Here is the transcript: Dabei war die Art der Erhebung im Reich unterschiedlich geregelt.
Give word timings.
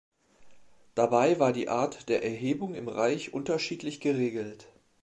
Dabei 0.95 1.39
war 1.39 1.53
die 1.53 1.69
Art 1.69 2.09
der 2.09 2.23
Erhebung 2.23 2.73
im 2.73 2.87
Reich 2.87 3.35
unterschiedlich 3.35 3.99
geregelt. 4.01 4.65